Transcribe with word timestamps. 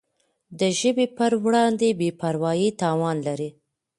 د 0.59 0.61
ژبي 0.79 1.05
پر 1.17 1.31
وړاندي 1.43 1.89
بي 1.99 2.09
پروایي 2.21 2.69
تاوان 2.81 3.17
لري. 3.27 3.49